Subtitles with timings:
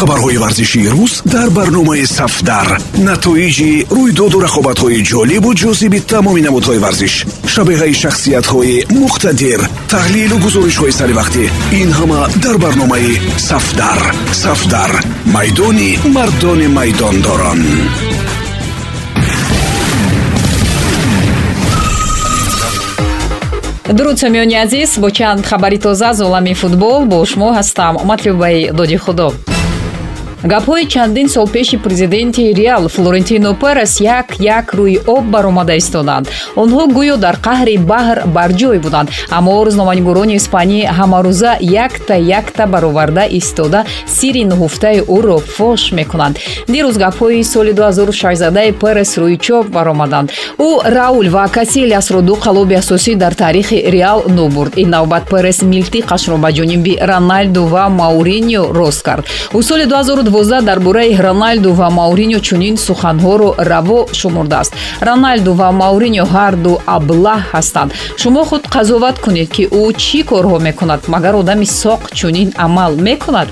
[0.00, 2.68] хабарҳои варзишии рӯз дар барномаи сафдар.
[3.08, 7.14] Натоиҷи рӯйдоду рақобатҳои ҷолибу ҷозиби тамоми намудҳои варзиш
[7.52, 9.60] шабеҳаи шахсиятҳои муқтадир
[9.92, 11.44] таҳлилу гузоришҳои саривақтӣ
[11.80, 13.12] ин ҳама дар барномаи
[13.48, 14.00] сафдар.
[14.44, 14.90] Сафдар
[15.34, 17.60] майдони мардони майдондорон.
[23.96, 27.94] Дуруд самиёни азиз бо чанд хабари тоза аз олами футбол бо шумо ҳастам.
[28.10, 29.28] Матлубаи доди худо
[30.44, 36.84] гапҳои чандин сол пеши президенти реал флорентино перес як як рӯи об баромада истоданд онҳо
[36.96, 39.08] гӯё дар қаҳри баҳр барҷой буданд.
[39.30, 46.34] Аммо рӯзноманигорони испанӣ ҳамарӯза якта якта бароварда истода сири нуҳуфтаи ӯро фош мекунанд.
[46.72, 53.14] Дирӯз гапҳои соли 2016 перес рӯи чоп баромаданд ӯ раул ва касилиасро ду қалоби асосӣ
[53.14, 54.72] дар таърихи реал нобурд.
[54.76, 59.24] Ин навбат перес милтиқашро ба ҷониби роналду ва мауриньо рост кард.
[59.52, 59.86] Ӯ соли
[60.30, 67.40] 2012 дар бораи роналду ва мауриньо чунин суханҳоро раво шумурдааст роналду ва мауриньо ҳарду аблаҳ
[67.52, 67.90] ҳастанд.
[68.16, 73.48] Шумо худ қазоват кунед ки ӯ чӣ корҳо мекунад магар одами соқ чунин амал мекунад?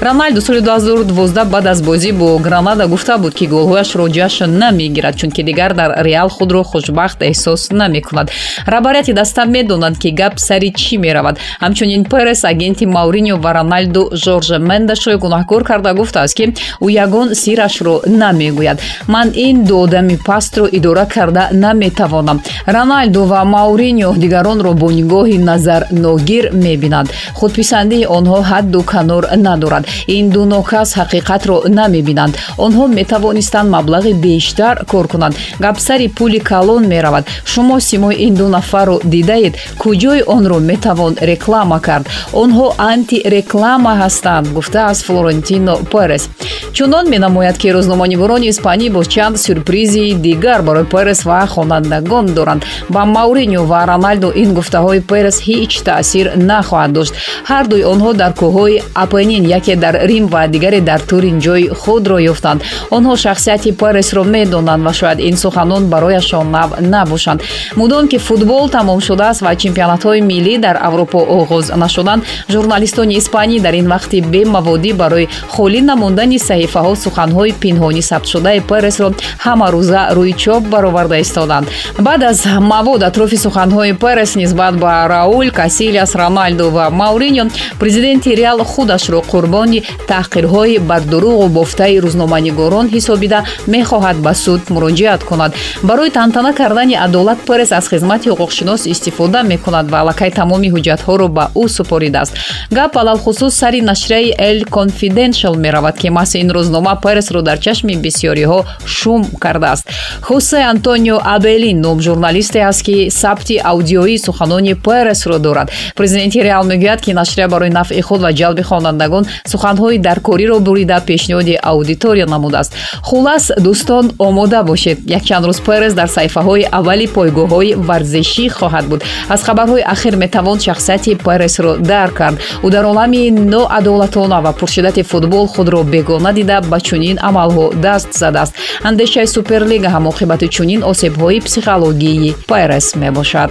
[0.00, 5.42] Роналду соли 2012 баъд аз бозӣ бо гранада гуфта буд ки голҳояшро ҷашн намегирад чунки
[5.42, 8.30] дигар дар реал худро хушбахт эҳсос намекунад.
[8.66, 11.38] Раҳбарияти даста медонанд ки гап сари чӣ меравад.
[11.60, 16.44] Ҳамчунин перес агенти мауриньо ва роналду жорже мендешро гунаҳкор карда гуфта гуфтааст ки
[16.86, 18.78] ӯ ягон сирашро намегӯяд.
[19.08, 22.42] Ман ин ду одами пастро идора карда наметавонам.
[22.66, 29.84] Роналду ва мауриньо дигаронро бо нигоҳи назарногир мебинанд худписандии онҳо ҳадду канор надорад.
[30.06, 32.34] Ин ду нокас ҳақиқатро намебинанд.
[32.64, 35.34] Онҳо метавонистанд маблағи бештар кор кунанд.
[35.64, 37.24] Гапсари пули калон меравад.
[37.44, 42.06] Шумо симои ин ду нафарро дидаед куҷои онро метавон реклама кард.
[42.42, 46.28] Онҳо антиреклама ҳастанд гуфтааст флорентино перес перес
[46.72, 52.64] чунон менамояд ки рӯзноманигорони испанӣ боз чанд сюрпризи дигар барои перес ва хонандагон доранд.
[52.88, 57.12] Ба мауриньо ва роналду ин гуфтаҳои перес ҳеҷ таъсир нахоҳад дошт.
[57.50, 62.60] Ҳардуи онҳо дар кӯҳҳои апенин яке дар рим ва дигаре дар турин ҷои худро ёфтанд.
[62.96, 67.40] Онҳо шахсияти пересро медонанд ва шояд ин суханон барояшон нав набошанд.
[67.76, 72.22] Мудом ки футбол тамом шудааст ва чемпионатҳои миллӣ дар аврупо оғоз нашуданд
[72.52, 79.08] журналистони испанӣ дар ин вақти бемаводӣ барои холӣ намондани саҳифаҳо суханҳои пинҳонӣ сабтшудаи пересро
[79.46, 81.66] ҳамарӯза рӯи чоп бароварда истоданд.
[82.06, 82.38] Баъд аз
[82.72, 87.44] мавод атрофи суханҳои перес нисбат ба раул касилиас роналду ва мауриньо
[87.80, 89.80] президенти реал худашро қурбони
[90.12, 93.38] таҳқирҳои бардуруғу бофтаи рӯзноманигорон ҳисобида
[93.74, 95.52] мехоҳад ба суд муроҷиат кунад.
[95.88, 101.44] Барои тантана кардани адолат перес аз хизмати ҳуқуқшинос истифода мекунад ва аллакай тамоми ҳуҷҷатҳоро ба
[101.62, 102.32] ӯ супоридааст.
[102.78, 108.64] Гап алалхусус сари нашрияи el confidential меравад ки маҳзи ин рӯзнома пересро дар чашми бисёриҳо
[108.86, 109.84] шум кардааст.
[110.20, 115.70] Хосе антонио абелин ном журналисте аст ки сабти аудиоии суханони пересро дорад.
[115.96, 121.58] Президенти реал мегӯяд ки нашрия барои нафъи худ ва ҷалби хонандагон суханҳои даркориро бурида пешниҳоди
[121.62, 122.72] аудитория намудааст.
[123.02, 124.98] Хулас дӯстон омода бошед.
[125.06, 129.02] Якчанд рӯз перес дар саҳифаҳои аввали пойгоҳҳои варзишӣ хоҳад буд.
[129.28, 132.36] Аз хабарҳои ахир метавон шахсияти пересро дарк кард.
[132.62, 138.54] Ӯ дар олами ноадолатона ва пуршиддати футбол худро бегона дида ба чунин амалҳо даст задааст.
[138.82, 143.50] Андешаи суперлига ҳам оқибати чунин осебҳои психологии пайрес мебошад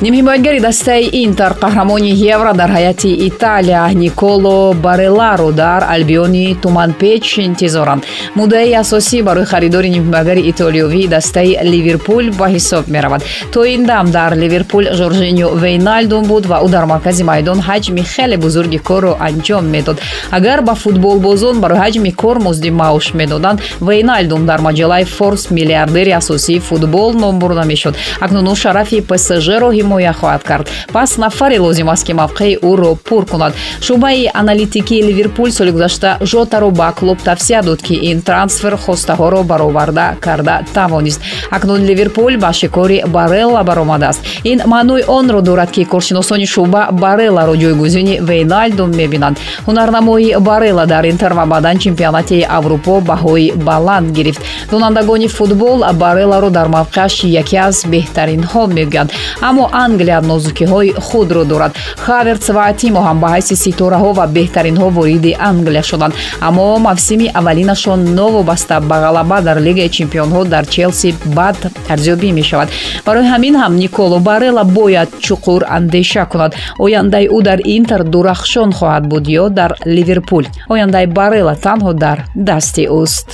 [0.00, 8.02] нимҳимоятгари дастаи интер қаҳрамони евро дар ҳайати италия николо бареларо дар албиони туманпеч интизоранд.
[8.38, 13.22] Муддаи асосӣ барои харидори нимҳимоятгари итолиёвии дастаи ливерпул ба ҳисоб меравад.
[13.52, 18.36] То ин дам дар ливерпул жоржиньо вейналдум буд ва ӯ дар маркази майдон ҳаҷми хеле
[18.36, 19.96] бузурги корро анҷом медод.
[20.30, 26.60] Агар ба футболбозон барои ҳаҷми кор музди маош медоданд вейналдум дар маҷалаи форс миллиардери асосии
[26.68, 30.66] футбол ном бурда мешуд акнун ӯ шарафи псжро ҳимоя хоҳад кард.
[30.92, 33.52] Пас нафаре лозим аст ки мавқеи ӯро пур кунад.
[33.80, 40.16] Шуъбаи аналитикии ливерпул соли гузашта жотаро ба клуб тавсия дод ки ин трансфер хостаҳоро бароварда
[40.20, 41.20] карда тавонист.
[41.50, 44.20] Акнун ливерпул ба шикори барелла баромадааст.
[44.44, 49.36] Ин маънои онро дорад ки коршиносони шуъба барелларо ҷойгузини вейналдум мебинанд.
[49.66, 54.42] Ҳунарнамои барелла дар интер ва баъдан чемпионати аврупо баҳои баланд гирифт.
[54.70, 59.10] Донандагони футбол барелларо дар мавқеаш яке аз беҳтаринҳо мегӯянд.
[59.48, 61.72] Аммо англия нозукиҳои худро дорад.
[62.04, 66.14] Хаверц ва тимо ҳам ба ҳайси ситораҳо ва беҳтаринҳо вориди англия шуданд.
[66.48, 71.08] Аммо мавсими аввалинашон новобаста ба ғалаба дар лигаи чемпионҳо дар челси
[71.38, 71.58] бад
[71.94, 72.68] арзёбӣ мешавад.
[73.06, 76.52] Барои ҳамин ҳам николо барела бояд чуқур андеша кунад.
[76.84, 82.84] Ояндаи ӯ дар интер дурахшон хоҳад буд ё дар ливерпул ояндаи барела танҳо дар дасти
[83.02, 83.28] ӯст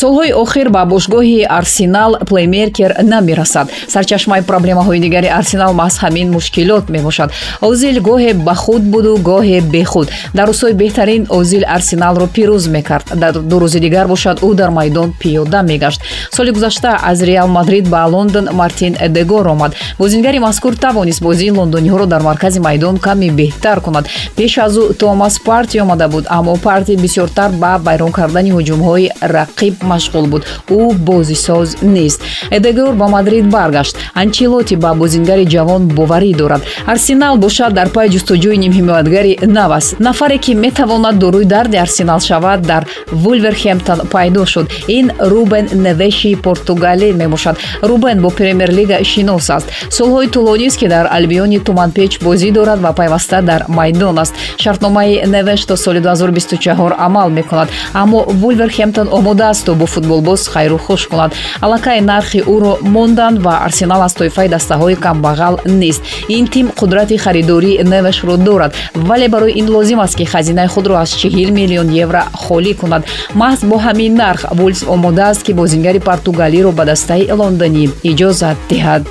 [0.00, 7.30] солҳои охир ба бошгоҳи арсенал плеймейкер намерасад сарчашмаи проблемаҳои дигари арсенал маҳз ҳамин мушкилот мебошад.
[7.60, 10.08] Озил гоҳе ба худ буду гоҳе бехуд.
[10.34, 13.06] Дар рӯзҳои беҳтарин озил арсеналро пирӯз мекард.
[13.22, 16.00] Дар ду рӯзи дигар бошад ӯ дар майдон пиёда мегашт.
[16.36, 19.72] Соли гузашта аз реал мадрид ба лондон мартин эдегор омад.
[19.98, 24.04] Бозингари мазкур тавонист бозии лондониҳоро дар маркази майдон каме беҳтар кунад.
[24.36, 29.74] Пеш аз ӯ томас парти омада буд аммо парти бисёртар ба вайрон кардани ҳуҷумҳои рақиб
[29.82, 30.42] машғул буд.
[30.68, 32.20] Ӯ бозисоз нест.
[32.50, 33.96] Эдегор ба мадрид баргашт.
[34.14, 36.62] Анчилоти ба бозингари ҷавон боварӣ дорад.
[36.86, 42.60] Арсенал бошад дар пай ҷустуҷӯи нимҳимоятгари нав аст нафаре ки метавонад дорои дарди арсенал шавад
[42.62, 44.66] дар вулверхемптон пайдо шуд.
[44.88, 47.56] Ин рубен невеши португалӣ мебошад.
[47.82, 49.66] Рубен бо премер-лига шинос аст.
[49.90, 54.34] Солҳои тӯлонист ки дар албиони туманпеч бозӣ дорад ва пайваста дар майдон аст.
[54.58, 57.68] Шартномаи невеш то соли 2024 амал мекунад.
[57.92, 61.32] Аммо вулверхемптон омода аст то бо футболбоз хайру хуш кунад.
[61.60, 66.02] Аллакай нархи ӯро монданд ва арсенал аз тоифаи дастаҳои камбағал нест.
[66.28, 71.10] Ин тим қудрати харидории невешро дорад вале барои ин лозим аст ки хазинаи худро аз
[71.10, 73.02] 40 миллион евро холӣ кунад.
[73.34, 79.02] Маҳз бо ҳамин нарх вулс омодааст ки бозингари португалиро ба дастаи лондонӣ иҷозат диҳад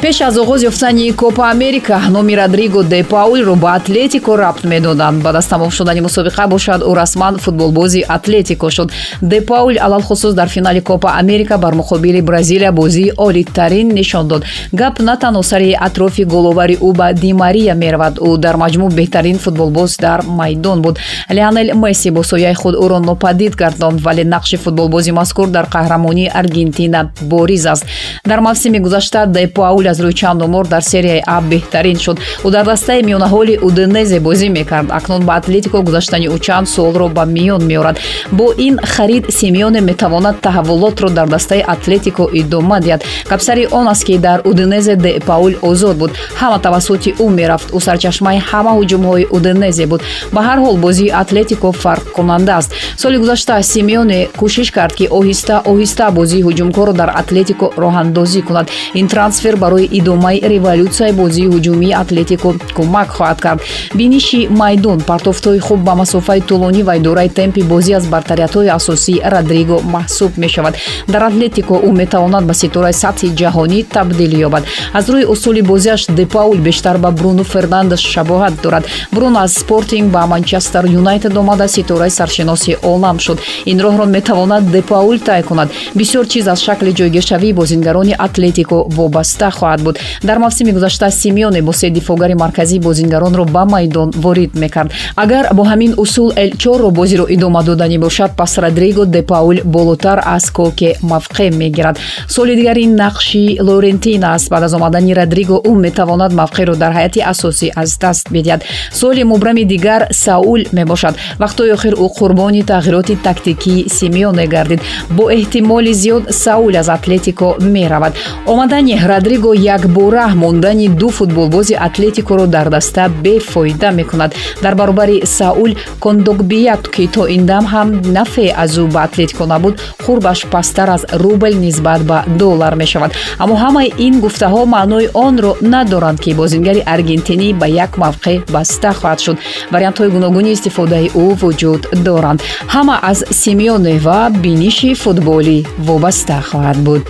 [0.00, 5.22] пеш аз оғоз ёфтани копа америка номи родриго де паулро ба атлетико рабт медоданд.
[5.22, 8.92] Баъд аз тамом шудани мусобиқа бошад ӯ расман футболбози атлетико шуд.
[9.22, 14.44] Де паул алалхусус дар финали копа америка бар муқобили бразилия бозии олитарин нишон дод.
[14.72, 18.18] Гап на танҳо сари атрофи головари ӯ ба ди мария меравад.
[18.18, 20.98] Ӯ дар маҷмӯъ беҳтарин футболбоз дар майдон буд.
[21.30, 27.10] Леонел месси бо сояи худ ӯро нопадид гардонд вале нақши футболбози мазкур дар қаҳрамонии аргентина
[27.22, 27.86] бориз аст.
[28.24, 32.18] Дар мавсими гузашта де паул аз рӯи чанд омор дар серияи а беҳтарин шуд.
[32.44, 34.90] Ӯ дар дастаи миёнаҳоли уденезе бозӣ мекард.
[34.90, 37.96] Акнун ба атлетико гузаштани ӯ чанд суолро ба миён меорад.
[38.32, 43.02] Бо ин харид симеоне метавонад таҳаввулотро дар дастаи атлетико идома диҳад.
[43.30, 46.10] Гапсари он аст ки дар уденезе де паул озод буд.
[46.40, 47.68] Ҳама тавассути ӯ мерафт.
[47.76, 50.00] Ӯ сарчашмаи ҳама ҳуҷумҳои уденезе буд.
[50.32, 52.70] Ба ҳар ҳол бозии атлетико фарқкунанда аст.
[52.96, 58.66] Соли гузашта симеоне кӯшиш кард ки оҳиста оҳиста бозии ҳуҷумкорро дар атлетико роҳандозӣ кунад.
[58.94, 63.60] Ин трансфер барои барои идомаи революсияи бозии ҳуҷумии атлетико кӯмак хоҳад кард.
[63.94, 69.76] Биниши майдон партофтҳои хуб ба масофаи тӯлонӣ ва идораи темпи бозӣ аз бартариятҳои асосии родриго
[69.94, 70.74] маҳсуб мешавад.
[71.12, 74.62] Дар атлетико ӯ метавонад ба ситораи сатҳи ҷаҳонӣ табдилӣ ёбад.
[74.98, 78.84] Аз рӯи усули бозиаш депаул бештар ба бруно фернандес шабоҳат дорад.
[79.12, 83.38] Бруно аз спортинг ба манчестер юнайтед омада ситораи саршиноси олам шуд.
[83.70, 85.68] Ин роҳро метавонад депаул тай кунад.
[85.98, 89.98] Бисёр чиз аз шакли ҷойгиршавии бозингарони атлетико вобаста хоҳад хоҳад буд.
[90.22, 94.90] Дар мавсими гузашта симеоне бо се дифогари марказӣ бозингаронро ба майдон ворид мекард.
[95.16, 100.22] Агар бо ҳамин усул эл чорро бозиро идома доданӣ бошад пас родриго де паул болотар
[100.24, 101.98] аз коке мавқеъ мегирад.
[102.28, 104.50] Соли дигар ин нақши лорентина аст.
[104.50, 108.60] Баъд аз омадани родриго ӯ метавонад мавқеъро дар ҳайати асосӣ аз даст бидиҳад.
[108.92, 111.14] Соли мубрами дигар саул мебошад.
[111.42, 114.80] Вақтҳои охир ӯ қурбони тағйироти тактикии симеоне гардид.
[115.10, 118.12] Бо эҳтимоли зиёд саул аз атлетико меравад.
[118.46, 124.34] Омадани родриго якбора мондани ду футболбози атлетикоро дар даста бефоида мекунад.
[124.62, 129.80] Дар баробари саул кондогбият ки то ин дам ҳам нафе аз ӯ ба атлетико набуд
[130.04, 133.12] хурбаш пасттар аз рубл нисбат ба доллар мешавад.
[133.38, 139.20] Аммо ҳамаи ин гуфтаҳо маънои онро надоранд ки бозингари аргентинӣ ба як мавқеъ баста хоҳад
[139.24, 139.36] шуд.
[139.72, 142.42] Вариантҳои гуногуни истифодаи ӯ вуҷуд доранд.
[142.74, 147.02] Ҳама аз симеоне ва биниши футболӣ вобаста хоҳад буд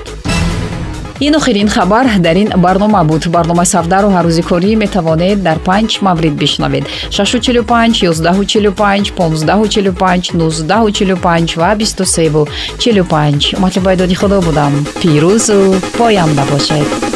[1.20, 3.26] ин охирин хабар дар ин барнома буд.
[3.26, 6.84] Барномаи савдаро ҳаррӯзи корӣ метавонед дар панҷ маврид бишнавед.
[7.10, 14.72] 645 145 1545 1945 ва 2345 матлубайдоди худо будам.
[15.00, 15.58] Пирӯзу
[15.98, 17.15] поянда бошед